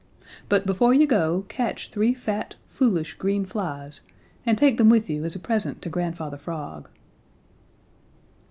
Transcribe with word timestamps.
But 0.49 0.65
before 0.65 0.95
you 0.95 1.05
go 1.05 1.45
catch 1.47 1.89
three 1.91 2.15
fat, 2.15 2.55
foolish, 2.65 3.13
green 3.19 3.45
flies 3.45 4.01
and 4.47 4.57
take 4.57 4.79
them 4.79 4.89
with 4.89 5.11
you 5.11 5.23
as 5.25 5.35
a 5.35 5.39
present 5.39 5.79
to 5.83 5.89
Grandfather 5.89 6.37
Frog." 6.37 6.89